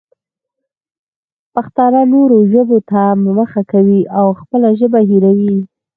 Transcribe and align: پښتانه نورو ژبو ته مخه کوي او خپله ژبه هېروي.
پښتانه 1.53 2.01
نورو 2.13 2.37
ژبو 2.51 2.77
ته 2.89 3.01
مخه 3.37 3.61
کوي 3.71 4.01
او 4.19 4.27
خپله 4.39 4.69
ژبه 4.79 4.99
هېروي. 5.09 5.55